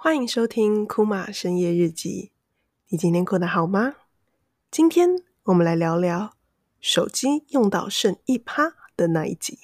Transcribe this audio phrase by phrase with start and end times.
[0.00, 2.30] 欢迎收听库玛深夜日记。
[2.90, 3.96] 你今天过得好吗？
[4.70, 6.36] 今天我们来聊聊
[6.80, 9.58] 手机用到剩一趴的那一集。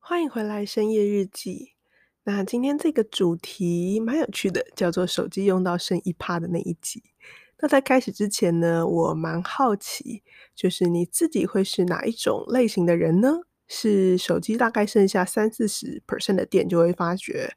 [0.00, 1.74] 欢迎回来深夜日记。
[2.24, 7.04] 那今天这个主题蛮有趣的，叫做“手机用到剩一趴的那一集”。
[7.60, 10.22] 那在开始之前呢，我蛮好奇，
[10.54, 13.40] 就是你自己会是哪一种类型的人呢？
[13.66, 17.52] 是手机大概剩下三四十 percent 的电，就会发觉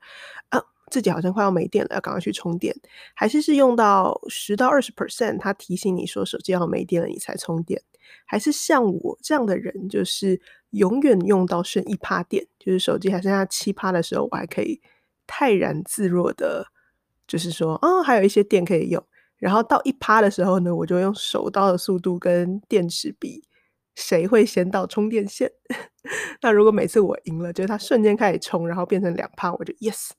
[0.50, 2.76] 啊，自己好像快要没电了，要赶快去充电，
[3.16, 7.82] 还是是用到十到二十 percent，它提醒你说手机要没电了，你才充电？
[8.26, 10.42] 还是像我这样的人，就是
[10.72, 14.82] 永远用到剩一趴电，就是手机还剩下七趴的时候，我还可以
[15.26, 16.66] 泰然自若的，
[17.26, 19.02] 就是说，哦，还有一些电可以用。
[19.42, 23.44] 然后到一趴的时候呢，我就用手刀的速度跟电池比，
[23.96, 25.52] 谁会先到充电线。
[26.44, 30.12] 那如果每次我赢了，就是它瞬间开始充，然后变成两趴，我就 yes，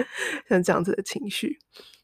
[0.48, 1.58] 像这样子的情绪。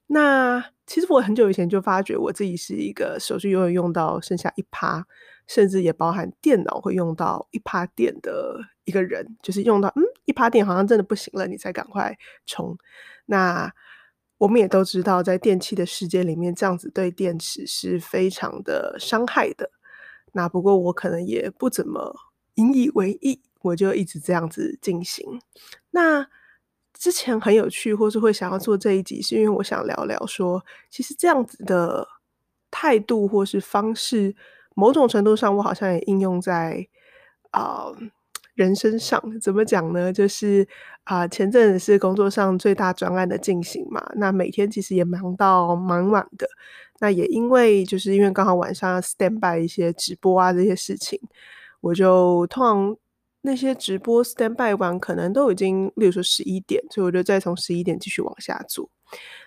[0.09, 5.03] 那其实我很久以前就发觉我自己是一个手机永远用到剩下一趴，
[5.47, 12.77] 甚至也包含电脑会用到一趴电的一个人，就是用到嗯一趴电好像真的不行了，你才赶快充。
[13.25, 13.73] 那
[14.39, 19.71] 我们也都知道，在电器的世界里面，这样子对电池是非常的伤害的。
[20.33, 22.15] 那不过我可能也不怎么
[22.57, 25.41] 引以为意，我就一直这样子进行。
[25.91, 26.29] 那
[26.93, 32.07] 之前很有趣，或是会想要做这一集，是因为我想聊聊说，其实这样子的
[32.71, 34.37] 态度或是方式，
[34.75, 36.87] 某种程度上，我好像也应用在
[37.51, 37.87] 啊、
[38.57, 39.23] 人身上。
[39.41, 40.13] 怎么讲呢？
[40.13, 40.67] 就是
[41.05, 46.49] 啊、前阵子是工作上最大专案的进行嘛，那每天其实也忙到蛮晚的。
[46.99, 51.21] 那也因为就是因为刚好晚上要 stand by 一些直播啊这些事情，
[51.81, 52.97] 我就通常。
[53.43, 58.91] 那些直播 stand by 完，可能都已经，例如说十一点，所以我就再从十一点继续往下做。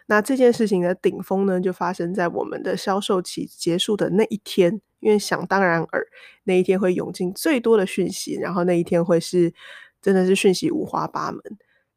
[0.06, 6.08] 那这件事情的顶峰呢，就发生在我们的销售期结束的那一天，因为想当然耳，
[6.44, 9.54] 那一天会涌进最多的讯息，然后那一天会是
[10.02, 11.42] 真的是讯息五花八门。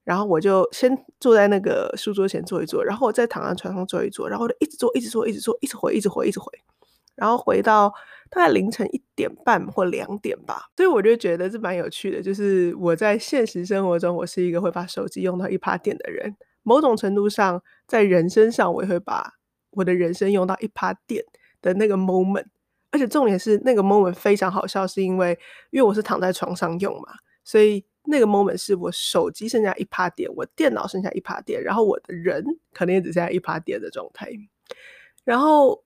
[0.04, 6.46] 然后我就先坐在那个书桌前坐一坐，然后我再躺在床上坐一坐，然后就一直坐，一直坐，一直坐，一直回，一直回，一直回，
[7.14, 7.92] 然后回到。
[8.34, 12.22] 大概凌晨一点半或两点吧，所以我就觉得这蛮有趣的。
[12.22, 16.34] 就是我在现实生活中，我是一个会把手机用到一趴电的人。
[16.62, 19.34] 某种程度上，在人生上，我也会把
[19.72, 21.22] 我的人生用到一趴电
[21.60, 22.46] 的那个 moment。
[22.92, 25.36] 而且重点是，那个 moment 非常好笑，是因为
[25.70, 34.30] 因为我是躺在床上用嘛，所以那个 moment 是我手机剩下一趴电，我电脑剩下一趴电，然后我的人可能也只剩下一趴电的状态，
[35.25, 35.82] 然后。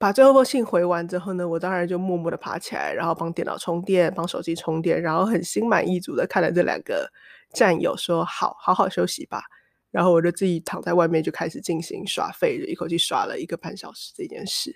[0.00, 7.10] 把最后封信回完之后呢，我当然就默默的爬起来，然后帮电脑充电，帮手机充电，然后很心满意足的看了这两个
[7.52, 9.42] 战友说：“好，好好休息吧。”
[9.90, 14.72] 然后我就自己躺在外面就开始进行耍废，一口气耍了一个半小时这件事。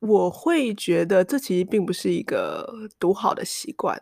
[0.00, 4.00] 我会觉得这其实并不是一个独好的习惯。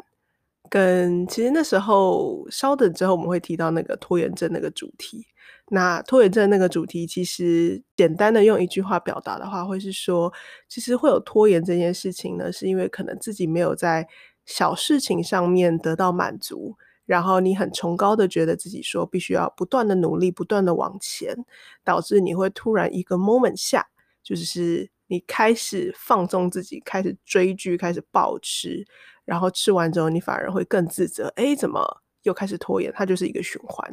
[0.69, 5.27] 跟其实那时候稍等之后我们会提到那个拖延症那个主题。
[5.69, 10.33] 那拖延症那个主题，其实简单的用一句话表达的话，会是说，
[10.69, 14.07] 其实会有拖延这件事情呢，是因为可能自己没有在
[14.45, 21.35] 小事情上面得到满足，然后你很崇高的觉得自己说必须要不断的努力，不断的往前，
[21.83, 23.89] 导致你会突然一个 moment 下，
[24.23, 28.85] 就是你开始放纵自己，开始追剧，开始暴吃，
[29.25, 32.93] 然后吃完之后你反而会更自责，诶，怎么又开始拖延？
[32.95, 33.89] 它就是一个循环。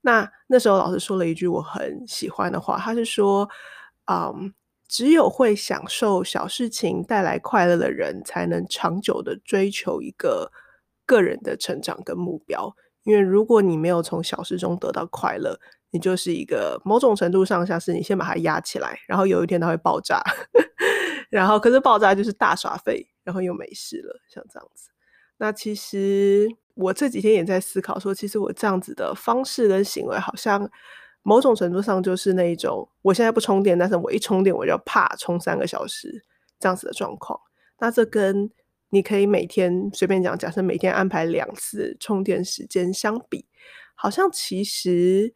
[0.00, 3.48] 那那时候老师说了一句我很喜欢的话，他是说，
[4.10, 4.54] 嗯，
[4.86, 10.50] 只有会享受小事情带来快乐的人，才能长久的追求一个
[11.04, 12.74] 个人的成长跟目标。
[13.04, 15.58] 因为如果你没有从小事中得到快乐，
[15.90, 20.22] 你就是一个某种程度上像是你先把它压起来，然后有一天它会爆炸，
[21.30, 24.90] 然后可是爆炸就是大耍废，然后又没事了，像这样子。
[25.38, 26.48] 那其实。
[26.80, 30.70] 我这几天也在思考说，其实我这样子的方式跟行为，好像
[31.24, 36.24] 某种程度上就是那一种，我现在不充电，但是我一充电我就怕充三个小时
[36.60, 37.36] 这样子的状况。
[37.80, 38.48] 那这跟
[38.90, 43.44] 你可以每天随便讲，假设每天安排两次充电时间相比，
[43.96, 45.34] 好像其实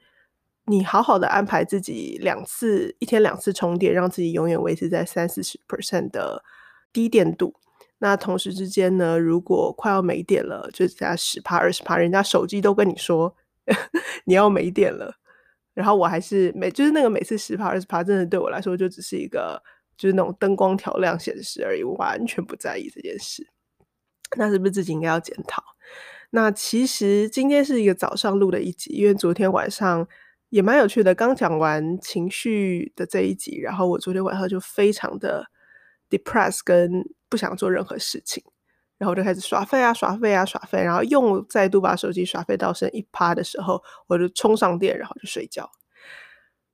[0.67, 6.44] 你好好的安排自己两次，一天两次充电，让自己永远维持在三四十 percent 的
[6.93, 7.55] 低电度。
[7.99, 13.35] 那同时之间呢，如果快要没电了，就在十帕二十帕，人家手机都跟你说
[14.26, 15.14] 你要没电了，
[15.75, 19.62] 然后我还是每就是那个每次十帕二十帕，真的对我来说就只是一个
[19.97, 23.47] 就是那种灯光调亮显示而已，我完全不在意这件事。
[24.37, 25.62] 那是不是自己应该要检讨？
[26.31, 30.09] 那其实今天是一个早上录的一集，因为昨天晚上
[30.52, 35.46] 也蛮有趣的，刚讲完情绪的这一集，然后我昨天晚上就非常的
[36.10, 38.44] depressed，跟不想做任何事情，
[38.99, 45.70] 然后就开始耍废啊耍废啊耍废，然后又再度把手机耍废到剩一趴的时候，我就充上电，然后就睡觉。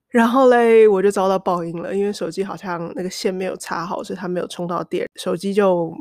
[0.09, 5.95] 然后嘞，我就遭到报应了，因为手机好像那个线没有插好，所以它没有充到电，手机就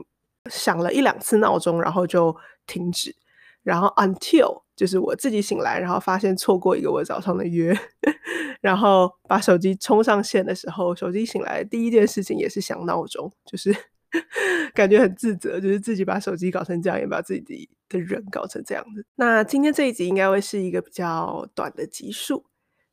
[0.49, 2.35] 响了一两次闹钟，然后就
[2.65, 3.15] 停止。
[3.61, 7.75] 然后 until 就是我自己醒来，然后发现错过一个我早上的约，
[8.61, 13.75] 然后把手机充上线的时候，手机醒来第一件事情也是响闹钟，就是
[14.73, 19.05] 感觉很自责，就是自己把手机搞成这样，也把自己的人搞成这样子。
[19.15, 22.45] 那今天这一集应该会是一个比较短的集数。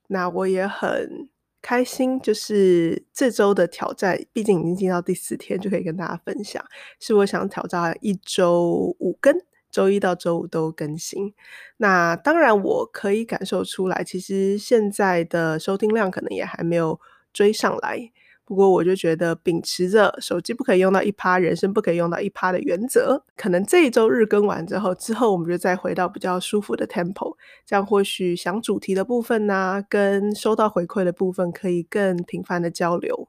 [0.08, 1.28] 那我也很
[1.62, 6.62] 开心，就是这周的挑战，毕竟已经进到第四天，就可以跟大家分享。
[7.00, 9.34] 是我想挑战一周五更，
[9.74, 11.34] 周一到周五都更新。
[11.78, 17.00] 那当然，我可以感受出来，其实现在的收听量可能也还没有
[17.32, 18.12] 追上来。
[18.46, 27.34] 不过我就觉得，秉持着手机不可以用到一趴，人生不可以用到一趴的原则，可能这一周日更完之后，之后我们就再回到比较舒服的 tempo，
[27.66, 33.28] 这样或许想主题的部分呢、跟收到回馈的部分可以更频繁的交流，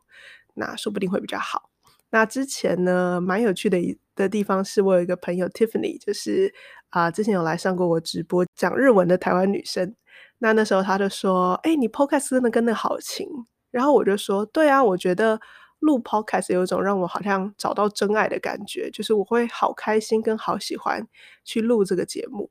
[0.54, 1.70] 那说不定会比较好。
[2.12, 6.54] 那之前呢，蛮有趣的一的地方是我有一个朋友 Tiffany，就是
[6.90, 9.96] 啊、之前有来上过我直播讲日文的台湾女生，
[10.38, 13.28] 那那时候她就说，哎、你 podcast 真的跟得好勤。
[13.72, 15.38] 然后我就说，对啊，我觉得
[15.80, 21.06] 录 podcast 有一种让我好像找到真爱的感觉，就是我会好开心跟好喜欢
[21.44, 22.50] 去录这个节目。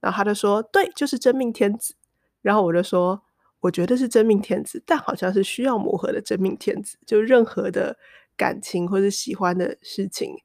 [0.00, 1.94] 然后他就说，对，就是真命天子。
[2.42, 3.22] 然后我就说，
[3.60, 6.98] 我觉得是真命天子，但好像是需要磨合的真命天子。
[7.06, 7.96] 就任何的
[8.36, 10.36] 感情或者喜欢的事情，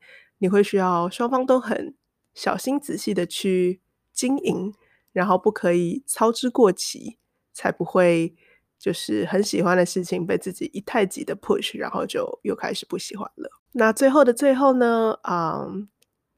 [0.41, 1.95] 你会需要双方都很
[2.33, 3.79] 小心仔细的去
[4.11, 4.73] 经营，
[5.13, 7.17] 然后不可以操之过急，
[7.53, 8.35] 才不会。
[8.81, 13.47] 就是很喜欢的事情被自己一太急的 push，然后就又开始不喜欢了。
[13.73, 15.87] 那最后的最后呢，嗯，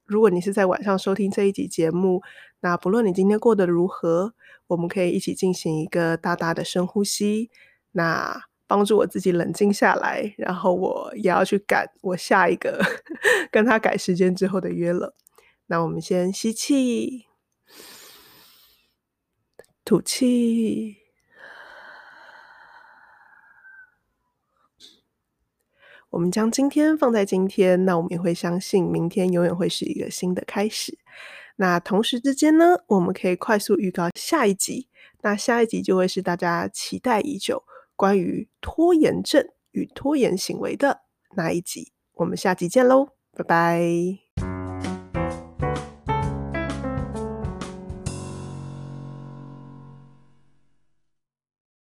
[0.03, 2.21] 如果你是在晚上收听这一集节目，
[2.59, 4.33] 那不论你今天过得如何，
[4.67, 7.49] 我们可以一起进行一个大大的深呼吸，
[7.93, 12.83] 那帮助我自己冷静下来，然后我也要去赶我下一个
[13.51, 15.15] 跟他改时间之后的约了。
[15.67, 17.27] 那我们先吸气，
[19.85, 20.97] 吐气。
[26.09, 30.97] 我们将今天放在今天，那我们也会相信明天永远会是一个新的开始。
[31.57, 34.89] 那同时之间呢，我们可以快速预告下一集。
[35.21, 37.63] 那下一集就会是大家期待已久
[37.95, 41.01] 关于拖延症与拖延行为的
[41.35, 41.93] 那一集。
[42.13, 44.22] 我们下集见喽，拜拜。